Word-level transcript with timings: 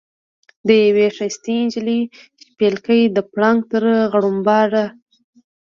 د 0.67 0.69
یوې 0.85 1.07
ښایستې 1.15 1.55
نجلۍ 1.65 2.01
شپېلکی 2.47 3.01
د 3.15 3.17
پړانګ 3.31 3.59
تر 3.71 3.83
غړمبهاره. 4.11 4.85